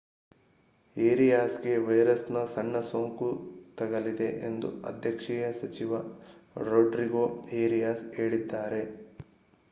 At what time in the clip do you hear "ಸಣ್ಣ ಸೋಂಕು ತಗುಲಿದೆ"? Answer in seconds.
2.53-4.29